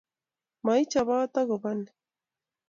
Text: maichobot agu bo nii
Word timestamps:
maichobot 0.65 1.33
agu 1.41 1.55
bo 1.61 1.71
nii 1.77 1.93